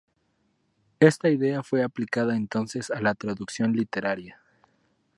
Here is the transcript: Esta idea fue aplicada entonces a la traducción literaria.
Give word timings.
Esta 0.99 1.29
idea 1.29 1.61
fue 1.61 1.83
aplicada 1.83 2.35
entonces 2.35 2.89
a 2.89 2.99
la 3.01 3.13
traducción 3.13 3.73
literaria. 3.73 4.41